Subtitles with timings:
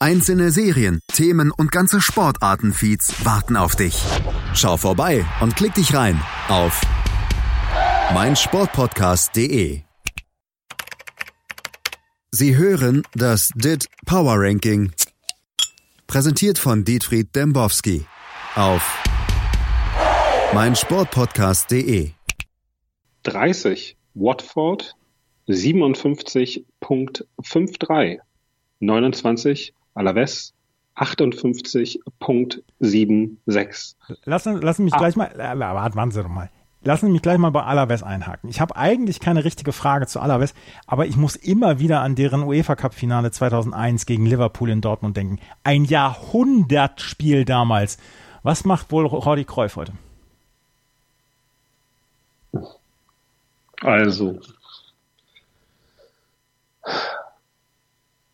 [0.00, 4.00] Einzelne Serien, Themen und ganze Sportartenfeeds warten auf dich.
[4.54, 6.80] Schau vorbei und klick dich rein auf
[8.14, 9.80] meinsportpodcast.de.
[12.30, 14.92] Sie hören das DIT Power Ranking.
[16.06, 18.06] Präsentiert von Dietfried Dembowski
[18.54, 19.02] auf
[20.54, 22.12] meinsportpodcast.de.
[23.24, 24.94] 30 Watford
[25.48, 28.20] 57.53
[28.80, 30.54] 29 Alaves
[30.96, 33.94] 58.76.
[34.24, 34.98] Lassen, lassen mich ah.
[34.98, 36.50] gleich mal, äh, warten Sie doch mal.
[36.82, 38.48] Lassen Sie mich gleich mal bei Alaves einhaken.
[38.48, 40.54] Ich habe eigentlich keine richtige Frage zu Alaves,
[40.86, 45.16] aber ich muss immer wieder an deren UEFA Cup Finale 2001 gegen Liverpool in Dortmund
[45.16, 45.40] denken.
[45.64, 47.98] Ein Jahrhundertspiel damals.
[48.44, 49.92] Was macht wohl Rodi Kreuf heute?
[53.80, 54.38] Also,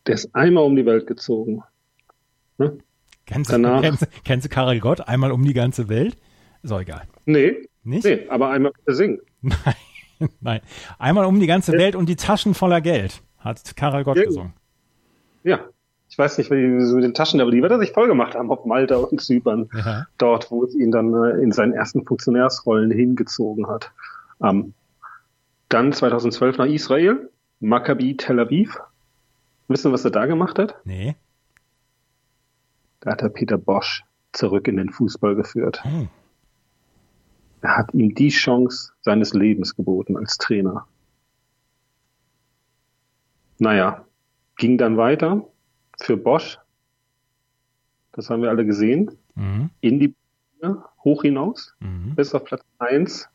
[0.07, 1.63] der ist einmal um die Welt gezogen.
[2.57, 2.77] Ne?
[3.25, 6.17] Kennst, Danach, kennst, kennst du Karel Gott einmal um die ganze Welt?
[6.61, 7.03] Ist auch egal.
[7.25, 7.67] Nee.
[7.83, 8.05] Nicht?
[8.05, 9.19] Nee, aber einmal singen.
[9.41, 10.61] Nein, nein.
[10.97, 11.77] Einmal um die ganze ja.
[11.77, 14.23] Welt und die Taschen voller Geld, hat Karel Gott ja.
[14.23, 14.53] gesungen.
[15.43, 15.59] Ja.
[16.07, 18.07] Ich weiß nicht, wie die so mit den Taschen, aber die wird er sich voll
[18.07, 19.69] gemacht haben auf Malta und Zypern.
[19.75, 20.05] Ja.
[20.17, 23.91] Dort, wo es ihn dann äh, in seinen ersten Funktionärsrollen hingezogen hat.
[24.41, 24.73] Ähm,
[25.67, 28.79] dann 2012 nach Israel, Maccabi Tel Aviv.
[29.67, 30.75] Wissen, was er da gemacht hat?
[30.85, 31.15] Nee.
[32.99, 35.83] Da hat er Peter Bosch zurück in den Fußball geführt.
[35.83, 36.09] Hm.
[37.61, 40.87] Er hat ihm die Chance seines Lebens geboten als Trainer.
[43.57, 44.05] Naja,
[44.57, 45.47] ging dann weiter
[45.99, 46.59] für Bosch.
[48.11, 49.17] Das haben wir alle gesehen.
[49.35, 49.69] Mhm.
[49.81, 50.15] In die
[51.03, 52.15] hoch hinaus, mhm.
[52.15, 53.29] bis auf Platz 1.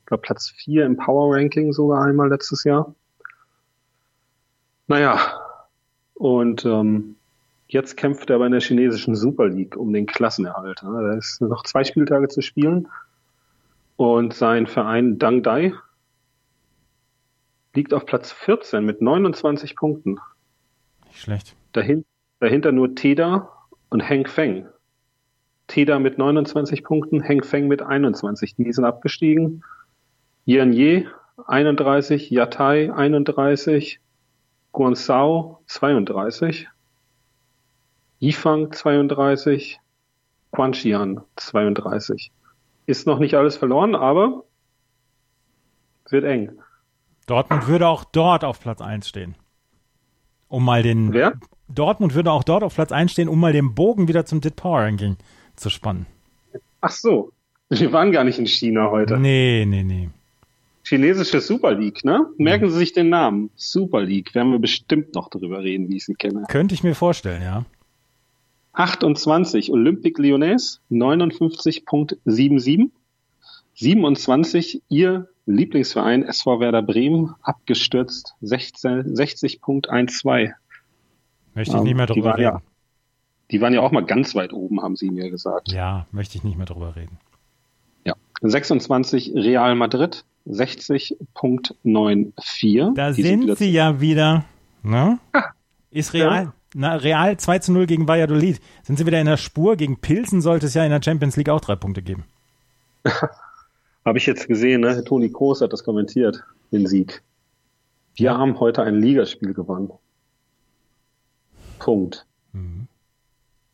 [0.00, 2.94] Ich glaube Platz 4 im Power Ranking sogar einmal letztes Jahr.
[4.90, 5.18] Naja,
[6.14, 7.16] und ähm,
[7.72, 10.82] Jetzt kämpft er bei der chinesischen Super League um den Klassenerhalt.
[10.82, 12.88] Da ist noch zwei Spieltage zu spielen.
[13.94, 15.72] Und sein Verein Dang Dai
[17.72, 20.18] liegt auf Platz 14 mit 29 Punkten.
[21.06, 21.54] Nicht schlecht.
[21.70, 22.04] Dahin,
[22.40, 23.48] dahinter nur Teda
[23.88, 24.66] und Heng Feng.
[25.68, 28.56] Teda mit 29 Punkten, Heng Feng mit 21.
[28.56, 29.62] Die sind abgestiegen.
[30.44, 31.06] Yan Ye
[31.46, 34.00] 31, Yatai 31,
[34.72, 36.68] Guangzhou 32.
[38.20, 39.80] Yifang 32,
[40.52, 42.30] Quanxian 32.
[42.86, 44.44] Ist noch nicht alles verloren, aber
[46.10, 46.58] wird eng.
[47.26, 49.36] Dortmund würde auch dort auf Platz 1 stehen.
[50.48, 51.12] Um mal den.
[51.12, 51.34] Wer?
[51.68, 54.56] Dortmund würde auch dort auf Platz 1 stehen, um mal den Bogen wieder zum Dit
[54.56, 55.16] Power Ranking
[55.54, 56.06] zu spannen.
[56.80, 57.32] Ach so.
[57.68, 59.16] Wir waren gar nicht in China heute.
[59.16, 60.10] Nee, nee, nee.
[60.82, 62.26] Chinesische Super League, ne?
[62.38, 63.50] Merken Sie sich den Namen.
[63.54, 64.34] Super League.
[64.34, 66.44] Werden wir bestimmt noch darüber reden, wie ich sie kenne.
[66.48, 67.64] Könnte ich mir vorstellen, ja.
[68.72, 72.90] 28 Olympique Lyonnais 59.77.
[73.74, 80.52] 27 ihr Lieblingsverein SV Werder Bremen abgestürzt 60.12.
[81.54, 82.42] Möchte ich um, nicht mehr drüber reden.
[82.42, 82.62] Ja,
[83.50, 85.72] die waren ja auch mal ganz weit oben, haben sie mir gesagt.
[85.72, 87.18] Ja, möchte ich nicht mehr drüber reden.
[88.04, 88.14] Ja.
[88.42, 92.94] 26 Real Madrid 60.94.
[92.94, 94.44] Da die sind, sind sie ja wieder.
[94.82, 95.18] Ne?
[95.32, 95.50] Ah,
[95.90, 96.44] Ist real.
[96.44, 96.54] Ja.
[96.72, 98.60] Na, Real 2 zu 0 gegen Valladolid.
[98.84, 99.74] Sind sie wieder in der Spur?
[99.76, 102.22] Gegen Pilsen sollte es ja in der Champions League auch drei Punkte geben.
[104.04, 105.02] Habe ich jetzt gesehen, ne?
[105.04, 107.22] Toni Kroos hat das kommentiert, den Sieg.
[108.14, 108.38] Wir ja.
[108.38, 109.90] haben heute ein Ligaspiel gewonnen.
[111.78, 112.26] Punkt.
[112.52, 112.86] Mhm.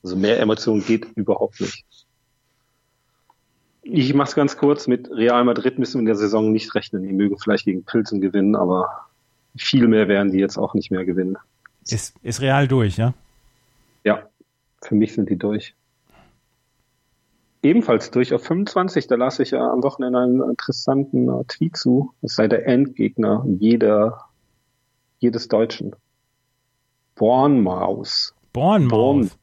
[0.03, 1.85] Also mehr Emotionen geht überhaupt nicht.
[3.89, 4.89] Ich mache es ganz kurz.
[4.89, 7.05] Mit Real Madrid müssen wir in der Saison nicht rechnen.
[7.05, 9.07] Die mögen vielleicht gegen Pilsen gewinnen, aber
[9.57, 11.37] viel mehr werden die jetzt auch nicht mehr gewinnen.
[11.89, 13.15] Ist, ist real durch, ja?
[14.03, 14.25] Ja,
[14.83, 15.75] für mich sind die durch.
[17.63, 22.13] Ebenfalls durch auf 25, da lasse ich ja am Wochenende einen interessanten Tweet zu.
[22.23, 24.27] Es sei der Endgegner jeder,
[25.19, 25.95] jedes Deutschen.
[27.15, 28.35] Bornmaus.
[28.53, 29.39] Bornmaus.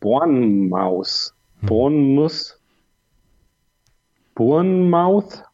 [0.00, 1.34] Bornmaus.
[1.60, 1.66] Hm.
[1.68, 2.61] Bornmus.
[4.42, 5.44] Bournemouth.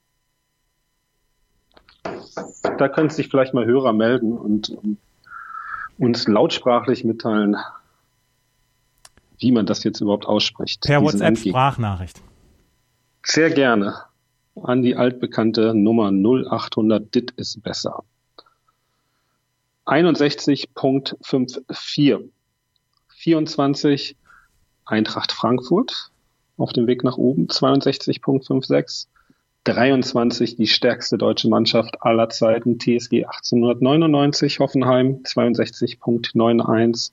[2.78, 4.74] Da können sich vielleicht mal Hörer melden und,
[5.98, 7.54] uns lautsprachlich mitteilen,
[9.38, 10.80] wie man das jetzt überhaupt ausspricht.
[10.80, 12.22] Per WhatsApp-Sprachnachricht.
[13.24, 13.94] Sehr gerne
[14.62, 18.04] an die altbekannte Nummer 0800 Dit ist besser.
[19.84, 22.30] 61.54.
[23.08, 24.16] 24
[24.86, 26.10] Eintracht Frankfurt
[26.58, 29.06] auf dem Weg nach oben 62.56.
[29.64, 37.12] 23 die stärkste deutsche Mannschaft aller Zeiten TSG 1899 Hoffenheim 62.91.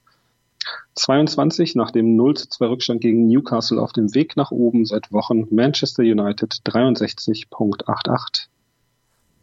[0.95, 5.11] 22 nach dem 0 zu 2 Rückstand gegen Newcastle auf dem Weg nach oben seit
[5.11, 8.47] Wochen Manchester United 63.88.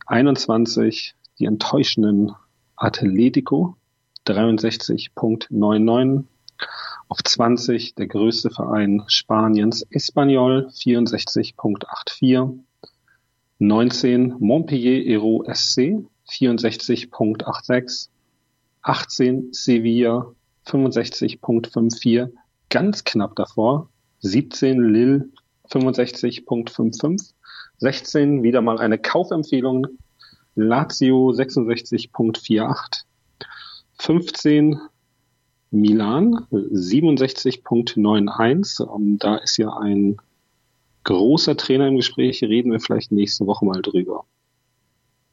[0.06, 2.32] 21 die enttäuschenden
[2.76, 3.76] Atletico
[4.26, 6.24] 63.99.
[7.12, 12.58] Auf 20 der größte Verein Spaniens Espanyol 64.84.
[13.58, 18.08] 19 Montpellier Hero SC 64.86.
[18.80, 20.32] 18 Sevilla
[20.66, 22.32] 65.54,
[22.70, 23.90] ganz knapp davor.
[24.20, 25.28] 17 Lille
[25.68, 27.34] 65.55.
[27.76, 29.86] 16 wieder mal eine Kaufempfehlung.
[30.54, 33.02] Lazio 66.48.
[33.98, 34.80] 15
[35.72, 39.18] Milan 67.91.
[39.18, 40.18] Da ist ja ein
[41.04, 42.42] großer Trainer im Gespräch.
[42.42, 44.26] Reden wir vielleicht nächste Woche mal drüber.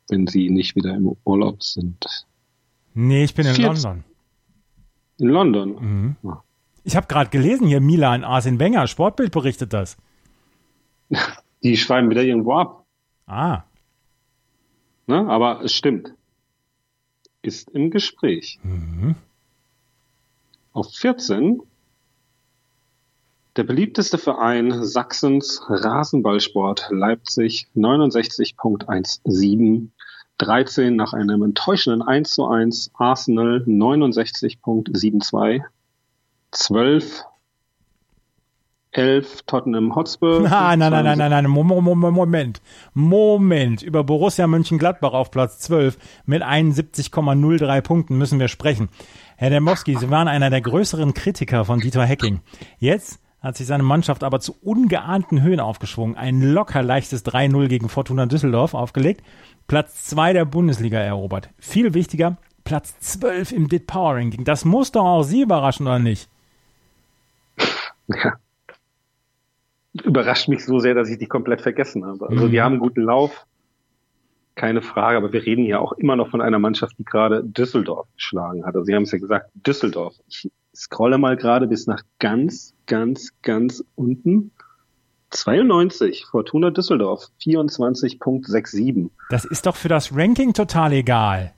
[0.08, 2.06] Wenn Sie nicht wieder im Urlaub sind.
[2.94, 3.84] Nee, ich bin in 14.
[3.84, 4.06] London.
[5.20, 5.76] In London.
[5.80, 6.16] Mhm.
[6.24, 6.44] Ja.
[6.86, 9.98] Ich habe gerade gelesen hier, Milan, Arsene Wenger, Sportbild berichtet das.
[11.64, 12.86] Die schreiben wieder irgendwo ab.
[13.28, 13.64] Ah.
[15.06, 15.28] Ne?
[15.28, 16.14] Aber es stimmt.
[17.42, 18.60] Ist im Gespräch.
[18.64, 19.16] Mhm.
[20.74, 21.62] Auf 14
[23.56, 29.88] der beliebteste Verein Sachsens Rasenballsport Leipzig 69.17
[30.38, 35.63] 13 nach einem enttäuschenden 1 zu 1 Arsenal 69.72
[36.51, 37.25] 12
[38.92, 40.40] 11 Tottenham Hotspur.
[40.50, 42.62] Nein, nein, nein, nein, nein, nein, Moment,
[42.94, 43.82] Moment.
[43.84, 48.90] Über Borussia Mönchengladbach auf Platz 12 mit 71,03 Punkten müssen wir sprechen.
[49.38, 52.42] Herr Demowski, Sie waren einer der größeren Kritiker von Dieter Hecking.
[52.80, 56.18] Jetzt hat sich seine Mannschaft aber zu ungeahnten Höhen aufgeschwungen.
[56.18, 59.24] Ein locker leichtes 3-0 gegen Fortuna Düsseldorf aufgelegt
[59.70, 61.52] Platz 2 der Bundesliga erobert.
[61.60, 64.44] Viel wichtiger, Platz 12 im DIT Power Ranking.
[64.44, 66.28] Das muss doch auch Sie überraschen, oder nicht?
[68.08, 68.34] Ja.
[69.94, 72.30] Überrascht mich so sehr, dass ich die komplett vergessen habe.
[72.30, 72.52] Also mhm.
[72.52, 73.46] die haben einen guten Lauf,
[74.56, 78.08] keine Frage, aber wir reden ja auch immer noch von einer Mannschaft, die gerade Düsseldorf
[78.14, 78.76] geschlagen hat.
[78.76, 80.16] Also Sie haben es ja gesagt, Düsseldorf.
[80.28, 84.52] Ich scrolle mal gerade bis nach ganz, ganz, ganz unten.
[85.32, 89.10] 92, Fortuna Düsseldorf, 24.67.
[89.30, 91.54] Das ist doch für das Ranking total egal.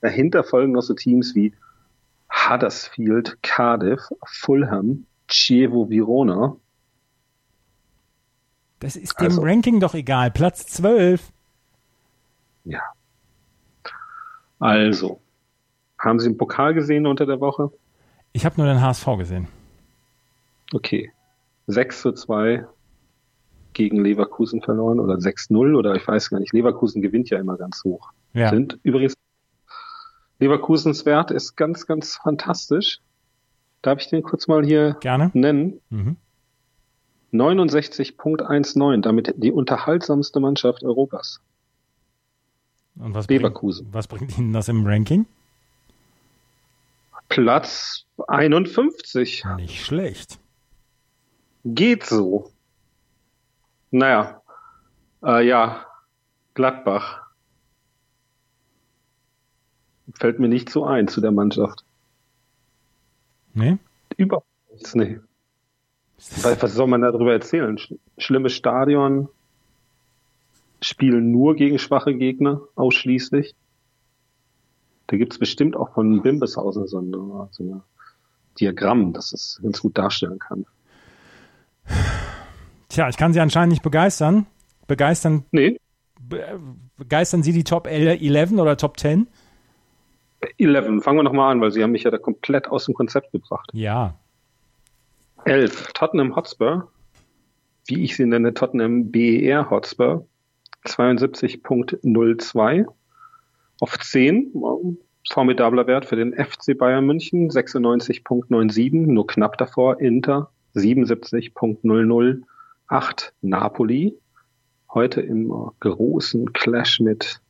[0.00, 1.54] Dahinter folgen noch so Teams wie
[2.30, 6.56] Huddersfield, Cardiff, Fulham, Chievo Verona.
[8.84, 10.30] Das ist dem also, Ranking doch egal.
[10.30, 11.32] Platz 12.
[12.64, 12.82] Ja.
[14.58, 15.22] Also,
[15.98, 17.72] haben Sie den Pokal gesehen unter der Woche?
[18.34, 19.48] Ich habe nur den HSV gesehen.
[20.74, 21.10] Okay.
[21.66, 22.66] 6 zu 2
[23.72, 26.52] gegen Leverkusen verloren oder 6-0 oder ich weiß gar nicht.
[26.52, 28.10] Leverkusen gewinnt ja immer ganz hoch.
[28.34, 28.50] Ja.
[28.50, 29.14] Sind übrigens
[30.40, 33.00] Leverkusens Wert ist ganz, ganz fantastisch.
[33.80, 35.30] Darf ich den kurz mal hier Gerne.
[35.32, 35.80] nennen?
[35.88, 36.16] Mhm.
[37.34, 41.40] 69.19, damit die unterhaltsamste Mannschaft Europas.
[42.96, 43.84] Und was Leverkusen.
[43.84, 45.26] Bringt, was bringt Ihnen das im Ranking?
[47.28, 49.44] Platz 51.
[49.56, 50.38] Nicht schlecht.
[51.64, 52.52] Geht so.
[53.90, 54.40] Naja,
[55.24, 55.86] äh, ja,
[56.54, 57.22] Gladbach.
[60.14, 61.84] Fällt mir nicht so ein zu der Mannschaft.
[63.54, 63.78] Nee?
[64.16, 65.18] Überhaupt nichts, nee.
[66.42, 67.78] Was soll man darüber erzählen?
[68.18, 69.28] Schlimmes Stadion,
[70.80, 73.54] spielen nur gegen schwache Gegner, ausschließlich.
[75.06, 77.12] Da gibt's bestimmt auch von Bimbeshausen so ein,
[77.50, 77.82] so ein
[78.58, 80.64] Diagramm, das es ganz gut darstellen kann.
[82.88, 84.46] Tja, ich kann Sie anscheinend nicht begeistern.
[84.86, 85.44] Begeistern?
[85.50, 85.78] Nee.
[86.20, 86.60] Be
[86.96, 89.26] begeistern Sie die Top 11 oder Top 10?
[90.58, 93.32] 11, fangen wir nochmal an, weil Sie haben mich ja da komplett aus dem Konzept
[93.32, 93.68] gebracht.
[93.72, 94.14] Ja.
[95.44, 96.90] 11, Tottenham Hotspur,
[97.86, 100.26] wie ich sie nenne, Tottenham BER Hotspur,
[100.86, 102.86] 72.02.
[103.80, 104.52] Auf 10,
[105.28, 112.42] formidabler Wert für den FC Bayern München, 96.97, nur knapp davor, Inter, 77.00.
[112.88, 114.18] 8 Napoli.
[114.92, 117.40] Heute im großen Clash mit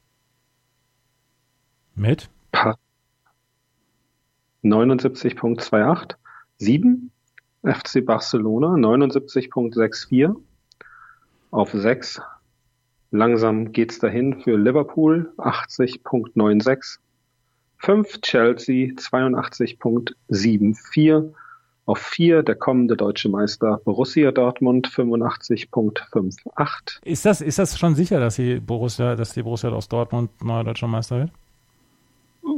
[1.95, 2.31] mit?
[4.63, 6.15] 79.28.
[6.57, 7.11] 7
[7.65, 10.37] FC Barcelona 79.64.
[11.51, 12.21] auf 6.
[13.11, 16.99] Langsam geht's dahin für Liverpool 80.96.
[17.79, 21.33] 5 Chelsea 82.74.
[21.87, 27.05] Auf 4 der kommende deutsche Meister Borussia Dortmund 85.58.
[27.05, 30.65] Ist das, ist das schon sicher, dass die Borussia, dass die Borussia aus Dortmund neuer
[30.65, 31.31] deutscher Meister wird?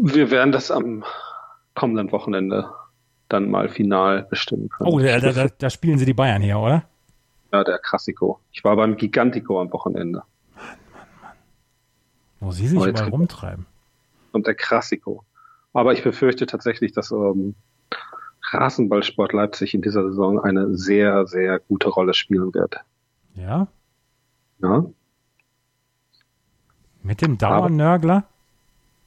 [0.02, 1.02] Wir werden das am
[1.74, 2.70] kommenden Wochenende
[3.28, 4.90] dann mal final bestimmen können.
[4.90, 6.84] Oh, da, da, da spielen sie die Bayern hier, oder?
[7.52, 8.40] Ja, der Klassiko.
[8.52, 10.22] Ich war beim Gigantico am Wochenende.
[10.54, 11.32] Mann, Mann, Mann.
[12.40, 13.66] Wo sie sich mal rumtreiben.
[14.32, 15.24] Und der Klassiko.
[15.72, 17.54] Aber ich befürchte tatsächlich, dass ähm,
[18.42, 22.76] Rasenballsport Leipzig in dieser Saison eine sehr, sehr gute Rolle spielen wird.
[23.34, 23.68] Ja?
[24.58, 24.84] Ja.
[27.02, 28.24] Mit dem Dauernörgler?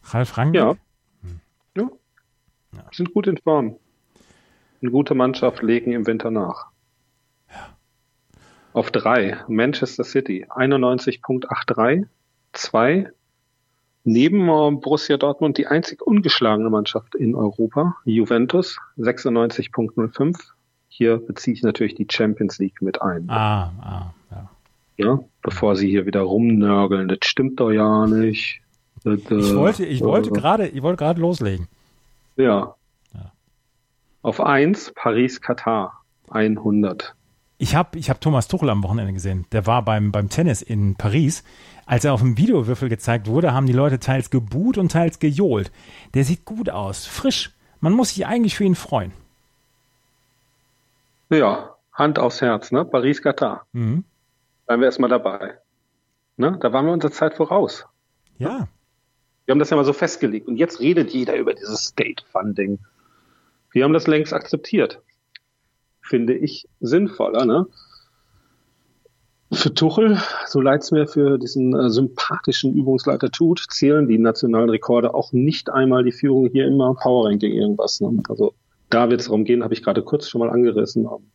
[0.04, 0.62] Ralf Rangnick?
[0.62, 0.76] Ja.
[1.22, 1.40] Hm.
[1.76, 1.90] ja.
[2.74, 2.84] ja.
[2.92, 3.76] Sind gut in Form.
[4.82, 6.68] Eine gute Mannschaft legen im Winter nach.
[7.50, 7.76] Ja.
[8.74, 12.06] Auf drei Manchester City 91.83.
[12.54, 13.12] Zwei
[14.04, 20.38] neben äh, Borussia Dortmund die einzig ungeschlagene Mannschaft in Europa, Juventus 96.05.
[20.88, 23.30] Hier beziehe ich natürlich die Champions League mit ein.
[23.30, 24.50] Ah, ah, ja.
[24.98, 28.62] Ja, bevor sie hier wieder rumnörgeln, das stimmt doch ja nicht.
[29.04, 31.68] Das, äh, ich wollte, ich wollte äh, gerade, ich wollte gerade loslegen.
[32.36, 32.76] Ja.
[34.22, 37.16] Auf eins Paris Katar 100.
[37.58, 39.46] Ich habe ich hab Thomas Tuchel am Wochenende gesehen.
[39.52, 41.44] Der war beim, beim Tennis in Paris.
[41.86, 45.72] Als er auf dem Videowürfel gezeigt wurde, haben die Leute teils gebuht und teils gejohlt.
[46.14, 47.52] Der sieht gut aus, frisch.
[47.80, 49.12] Man muss sich eigentlich für ihn freuen.
[51.30, 52.86] Ja, Hand aufs Herz, ne?
[52.86, 53.66] Paris-Katar.
[53.74, 54.04] Mhm.
[54.66, 55.58] Bleiben wir erstmal dabei.
[56.38, 56.58] Ne?
[56.62, 57.86] Da waren wir unserer Zeit voraus.
[58.38, 58.68] Ja.
[59.46, 60.48] Wir haben das ja mal so festgelegt.
[60.48, 62.24] Und jetzt redet jeder über dieses State
[63.72, 65.02] Wir haben das längst akzeptiert
[66.10, 67.46] finde ich sinnvoller.
[67.46, 67.68] Ne?
[69.52, 74.70] Für Tuchel, so leid es mir für diesen äh, sympathischen Übungsleiter tut, zählen die nationalen
[74.70, 78.02] Rekorde auch nicht einmal die Führung hier immer Power Ranking irgendwas.
[78.02, 78.22] Ne?
[78.28, 78.54] Also
[78.90, 81.06] da wird es darum gehen, habe ich gerade kurz schon mal angerissen.
[81.06, 81.32] Um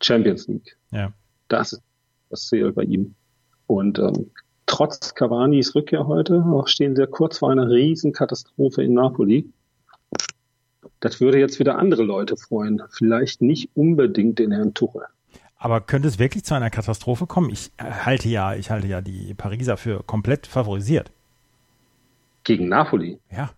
[0.00, 0.76] Champions League.
[0.90, 1.12] Ja.
[1.48, 1.80] Das,
[2.30, 3.14] das zählt bei ihm.
[3.66, 4.30] Und ähm,
[4.66, 9.50] trotz Cavani's Rückkehr heute stehen wir kurz vor einer Riesenkatastrophe in Napoli.
[11.04, 12.82] Das würde jetzt wieder andere Leute freuen.
[12.88, 15.02] Vielleicht nicht unbedingt den Herrn Tuchel.
[15.58, 17.50] Aber könnte es wirklich zu einer Katastrophe kommen?
[17.50, 21.12] Ich halte ja, ich halte ja die Pariser für komplett favorisiert.
[22.42, 23.18] Gegen Napoli?
[23.30, 23.50] Ja.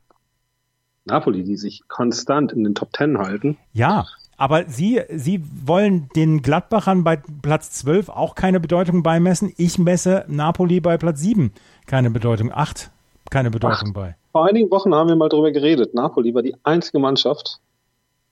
[1.04, 3.56] Napoli, die sich konstant in den Top Ten halten.
[3.72, 9.52] Ja, aber Sie, Sie wollen den Gladbachern bei Platz 12 auch keine Bedeutung beimessen.
[9.56, 11.52] Ich messe Napoli bei Platz 7
[11.86, 12.90] keine Bedeutung, 8
[13.30, 13.94] keine Bedeutung Ach.
[13.94, 14.16] bei.
[14.36, 15.94] Vor einigen Wochen haben wir mal darüber geredet.
[15.94, 17.58] Napoli war die einzige Mannschaft,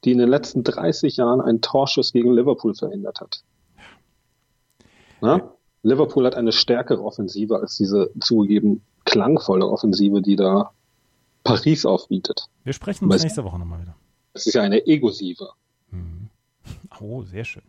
[0.04, 3.42] die in den letzten 30 Jahren einen Torschuss gegen Liverpool verhindert hat.
[5.22, 5.54] Na?
[5.82, 10.72] Liverpool hat eine stärkere Offensive als diese zugegeben klangvolle Offensive, die da
[11.42, 12.50] Paris aufbietet.
[12.64, 13.96] Wir sprechen uns nächste Woche nochmal wieder.
[14.34, 15.52] Das ist ja eine Egosive.
[15.90, 16.28] Mhm.
[17.00, 17.62] Oh, sehr schön.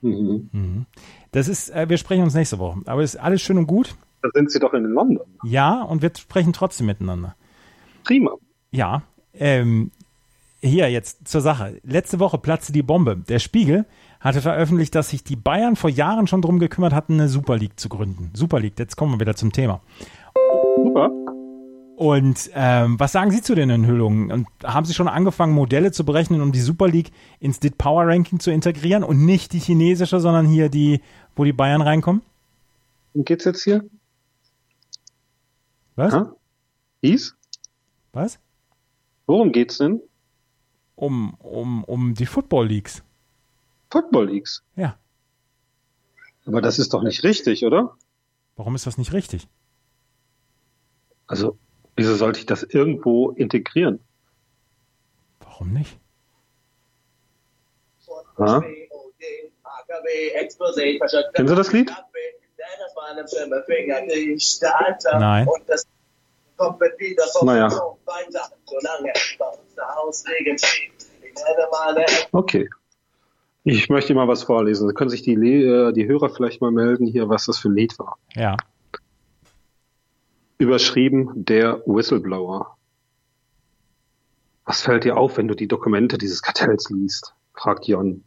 [0.00, 0.48] Mhm.
[0.52, 0.86] Mhm.
[1.32, 2.80] Das ist, äh, wir sprechen uns nächste Woche.
[2.86, 3.94] Aber es ist alles schön und gut.
[4.22, 5.26] Da sind Sie doch in London.
[5.44, 7.36] Ja, und wir sprechen trotzdem miteinander.
[8.04, 8.32] Prima.
[8.70, 9.02] Ja,
[9.34, 9.90] ähm,
[10.60, 11.80] hier jetzt zur Sache.
[11.84, 13.16] Letzte Woche platzte die Bombe.
[13.16, 13.84] Der Spiegel
[14.20, 17.78] hatte veröffentlicht, dass sich die Bayern vor Jahren schon darum gekümmert hatten, eine Super League
[17.78, 18.30] zu gründen.
[18.34, 19.80] Super League, jetzt kommen wir wieder zum Thema.
[20.76, 21.10] Super.
[21.96, 24.32] Und ähm, was sagen Sie zu den Enthüllungen?
[24.32, 28.06] Und haben Sie schon angefangen, Modelle zu berechnen, um die Super League ins DIT Power
[28.06, 31.00] Ranking zu integrieren und nicht die chinesische, sondern hier die,
[31.36, 32.22] wo die Bayern reinkommen?
[33.12, 33.84] Worum geht's jetzt hier?
[35.96, 36.12] Was?
[36.12, 36.32] Ha?
[37.02, 37.36] Hieß?
[38.12, 38.38] Was?
[39.26, 40.02] Worum geht's denn?
[40.96, 43.02] Um, um, um die Football Leagues.
[43.90, 44.62] Football Leagues?
[44.76, 44.98] Ja.
[46.46, 47.96] Aber das ist doch nicht richtig, oder?
[48.56, 49.48] Warum ist das nicht richtig?
[51.26, 51.56] Also,
[51.96, 54.00] wieso sollte ich das irgendwo integrieren?
[55.40, 55.98] Warum nicht?
[58.38, 58.60] Ha?
[61.34, 61.90] Kennen Sie das Lied?
[65.18, 65.46] Nein.
[66.62, 67.68] Kommt mit wieder vom naja.
[68.04, 69.12] weiter, solange
[72.32, 72.68] Okay.
[73.64, 74.88] Ich möchte mal was vorlesen.
[74.88, 77.76] Da können sich die, äh, die Hörer vielleicht mal melden hier, was das für ein
[77.76, 78.18] Lied war.
[78.34, 78.56] Ja.
[80.58, 82.76] Überschrieben der Whistleblower.
[84.64, 87.34] Was fällt dir auf, wenn du die Dokumente dieses Kartells liest?
[87.54, 88.24] fragt Jon,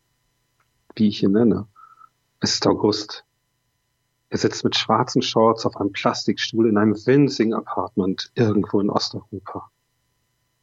[0.95, 1.67] wie ich ihn nenne.
[2.39, 3.24] Es ist August.
[4.29, 9.69] Er sitzt mit schwarzen Shorts auf einem Plastikstuhl in einem winzigen Apartment irgendwo in Osteuropa.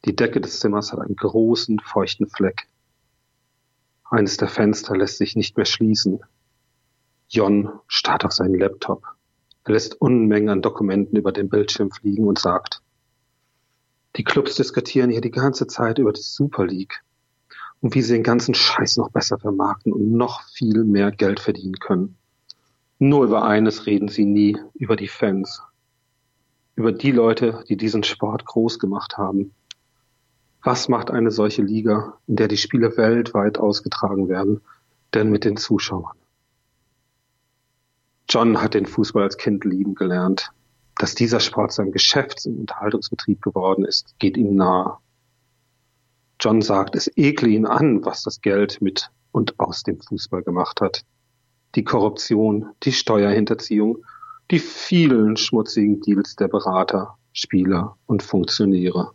[0.05, 2.67] Die Decke des Zimmers hat einen großen, feuchten Fleck.
[4.09, 6.19] Eines der Fenster lässt sich nicht mehr schließen.
[7.29, 9.03] Jon starrt auf seinen Laptop.
[9.63, 12.81] Er lässt Unmengen an Dokumenten über den Bildschirm fliegen und sagt,
[14.17, 17.01] die Clubs diskutieren hier die ganze Zeit über die Super League
[17.81, 21.79] und wie sie den ganzen Scheiß noch besser vermarkten und noch viel mehr Geld verdienen
[21.79, 22.17] können.
[23.05, 25.61] Nur über eines reden sie nie, über die Fans.
[26.77, 29.53] Über die Leute, die diesen Sport groß gemacht haben.
[30.61, 34.61] Was macht eine solche Liga, in der die Spiele weltweit ausgetragen werden,
[35.13, 36.15] denn mit den Zuschauern?
[38.29, 40.51] John hat den Fußball als Kind lieben gelernt.
[40.95, 44.95] Dass dieser Sport sein Geschäfts- und Unterhaltungsbetrieb geworden ist, geht ihm nahe.
[46.39, 50.79] John sagt, es ekle ihn an, was das Geld mit und aus dem Fußball gemacht
[50.79, 51.03] hat.
[51.75, 54.05] Die Korruption, die Steuerhinterziehung,
[54.51, 59.11] die vielen schmutzigen Deals der Berater, Spieler und Funktionäre.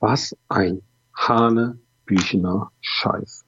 [0.00, 0.82] Was ein
[1.16, 3.44] hanebüchener Scheiß.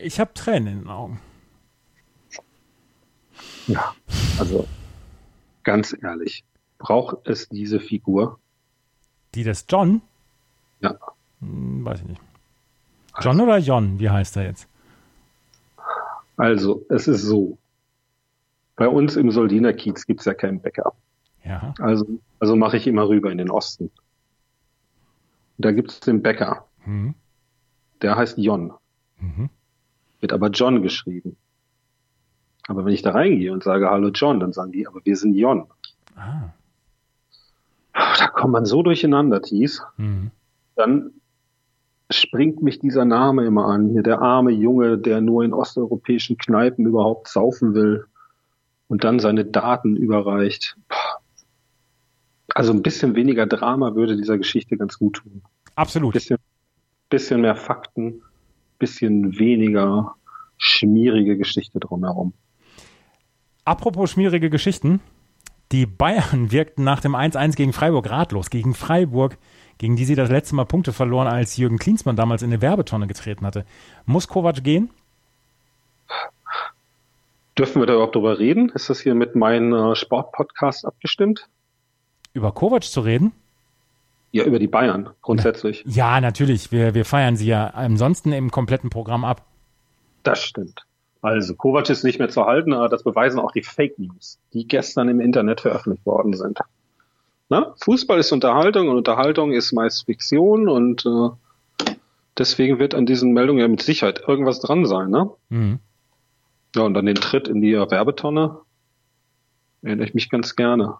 [0.00, 1.20] Ich habe Tränen in den Augen.
[3.66, 3.94] Ja,
[4.38, 4.66] also
[5.62, 6.44] ganz ehrlich,
[6.78, 8.38] braucht es diese Figur?
[9.34, 10.02] Die des John?
[10.80, 10.96] Ja.
[11.40, 12.20] Hm, weiß ich nicht.
[13.20, 13.98] John oder John?
[13.98, 14.68] Wie heißt er jetzt?
[16.36, 17.58] Also, es ist so.
[18.76, 20.92] Bei uns im Soldiner Kiez gibt's ja keinen Bäcker.
[21.44, 21.74] Ja.
[21.78, 22.06] Also,
[22.40, 23.90] also mache ich immer rüber in den Osten.
[25.58, 26.66] Da gibt's den Bäcker.
[26.84, 27.14] Mhm.
[28.02, 28.74] Der heißt Jon.
[29.18, 29.48] Mhm.
[30.20, 31.36] Wird aber John geschrieben.
[32.68, 35.34] Aber wenn ich da reingehe und sage Hallo John, dann sagen die, aber wir sind
[35.34, 35.66] Jon.
[36.16, 36.50] Ah.
[37.92, 39.82] Da kommt man so durcheinander, Thies.
[39.96, 40.30] Mhm.
[40.74, 41.12] Dann
[42.10, 43.90] springt mich dieser Name immer an.
[43.90, 48.04] Hier der arme Junge, der nur in osteuropäischen Kneipen überhaupt saufen will
[48.88, 50.76] und dann seine Daten überreicht.
[52.54, 55.42] Also ein bisschen weniger Drama würde dieser Geschichte ganz gut tun.
[55.74, 56.14] Absolut.
[56.14, 56.38] Bisschen,
[57.10, 58.22] bisschen mehr Fakten,
[58.78, 60.14] bisschen weniger
[60.58, 62.32] schmierige Geschichte drumherum.
[63.64, 65.00] Apropos schmierige Geschichten.
[65.72, 68.50] Die Bayern wirkten nach dem 1-1 gegen Freiburg ratlos.
[68.50, 69.36] Gegen Freiburg,
[69.78, 73.06] gegen die sie das letzte Mal Punkte verloren, als Jürgen Klinsmann damals in eine Werbetonne
[73.06, 73.64] getreten hatte.
[74.04, 74.90] Muss Kovac gehen?
[77.58, 78.68] Dürfen wir da überhaupt drüber reden?
[78.70, 81.48] Ist das hier mit meinem Sportpodcast abgestimmt?
[82.34, 83.32] Über Kovac zu reden?
[84.32, 85.82] Ja, über die Bayern grundsätzlich.
[85.86, 86.70] Ja, natürlich.
[86.70, 89.46] Wir, wir feiern sie ja ansonsten im kompletten Programm ab.
[90.22, 90.84] Das stimmt.
[91.22, 94.68] Also, Kovac ist nicht mehr zu halten, aber das beweisen auch die Fake News, die
[94.68, 96.58] gestern im Internet veröffentlicht worden sind.
[97.48, 97.74] Na?
[97.82, 101.94] Fußball ist Unterhaltung und Unterhaltung ist meist Fiktion und äh,
[102.36, 105.10] deswegen wird an diesen Meldungen ja mit Sicherheit irgendwas dran sein.
[105.10, 105.30] Ne?
[105.48, 105.78] Mhm.
[106.74, 108.58] Ja, und an den Tritt in die Werbetonne
[109.82, 110.96] erinnere ich mich ganz gerne.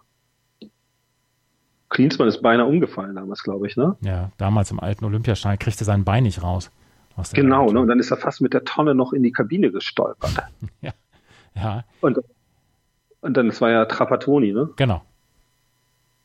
[1.89, 3.95] Klinsmann ist beinahe umgefallen damals, glaube ich, ne?
[4.01, 6.71] Ja, damals im alten Olympiastadion kriegte sein Bein nicht raus.
[7.33, 7.79] Genau, ne?
[7.79, 10.35] Und dann ist er fast mit der Tonne noch in die Kabine gestolpert.
[10.81, 10.93] ja.
[11.55, 11.83] ja.
[12.01, 12.19] Und,
[13.21, 14.69] und dann, es war ja Trapattoni, ne?
[14.75, 15.01] Genau.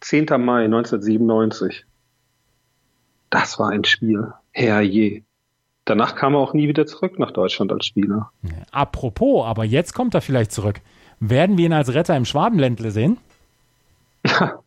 [0.02, 0.26] 10.
[0.38, 1.84] Mai 1997.
[3.30, 4.32] Das war ein Spiel.
[4.50, 5.22] Herrje.
[5.84, 8.30] Danach kam er auch nie wieder zurück nach Deutschland als Spieler.
[8.70, 10.80] Apropos, aber jetzt kommt er vielleicht zurück.
[11.18, 13.18] Werden wir ihn als Retter im Schwabenländle sehen?
[14.24, 14.60] Ja,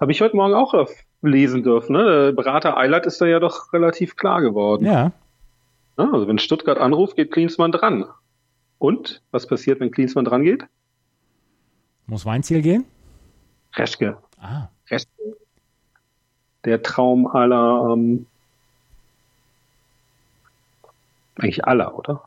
[0.00, 0.74] habe ich heute Morgen auch
[1.22, 1.92] lesen dürfen.
[1.92, 2.32] Ne?
[2.34, 4.84] Berater Eilert ist da ja doch relativ klar geworden.
[4.84, 5.12] Ja.
[5.96, 6.10] ja.
[6.12, 8.04] Also wenn Stuttgart anruft, geht Klinsmann dran.
[8.78, 10.64] Und was passiert, wenn Klinsmann dran geht?
[12.06, 12.86] Muss Weinziel gehen?
[13.74, 14.18] Reschke.
[14.40, 14.68] Ah.
[14.90, 15.36] Reschke.
[16.64, 18.26] Der Traum aller, ähm,
[21.36, 22.24] eigentlich aller, oder?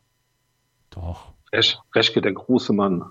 [0.90, 1.34] Doch.
[1.52, 3.06] Resch, Reschke, der große Mann.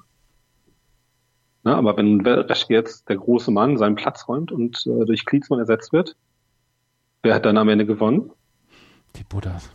[1.63, 5.59] Na, aber wenn Reschke jetzt der große Mann seinen Platz räumt und äh, durch Klinsmann
[5.59, 6.17] ersetzt wird,
[7.23, 8.31] wer hat dann am Ende gewonnen?
[9.17, 9.71] Die Buddhas.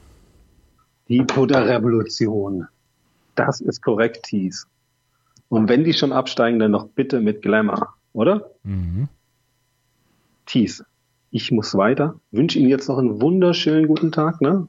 [1.07, 2.67] Die Buddha-Revolution.
[3.35, 4.67] Das ist korrekt, Thies.
[5.49, 8.49] Und wenn die schon absteigen, dann noch bitte mit Glamour, oder?
[8.63, 9.09] Mhm.
[10.45, 10.83] Thies,
[11.31, 12.19] ich muss weiter.
[12.31, 14.67] Wünsche Ihnen jetzt noch einen wunderschönen guten Tag, ne?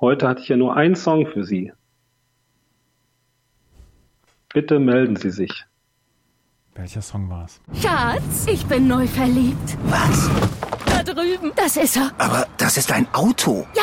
[0.00, 1.72] Heute hatte ich ja nur einen Song für Sie.
[4.52, 5.64] Bitte melden Sie sich.
[6.74, 7.60] Welcher Song war es?
[7.80, 9.78] Schatz, ich bin neu verliebt.
[9.84, 10.28] Was?
[10.86, 11.52] Da drüben.
[11.56, 12.10] Das ist er.
[12.18, 13.66] Aber das ist ein Auto.
[13.74, 13.82] Ja,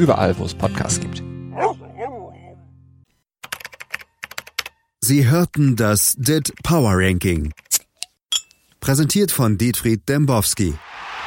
[0.00, 1.22] überall, wo es Podcasts gibt.
[5.02, 7.52] Sie hörten das DIT Power Ranking.
[8.80, 10.74] Präsentiert von Dietfried Dembowski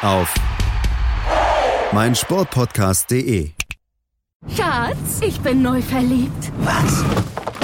[0.02, 0.34] auf
[1.92, 3.52] meinsportpodcast.de.
[4.56, 6.52] Schatz, ich bin neu verliebt.
[6.60, 7.04] Was?